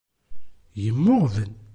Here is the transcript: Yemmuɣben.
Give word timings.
Yemmuɣben. 0.83 1.51